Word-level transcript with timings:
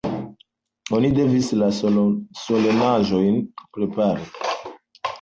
Oni 0.99 1.11
devis 1.19 1.51
la 1.63 1.69
solenaĵojn 2.41 3.41
prepari. 3.79 4.71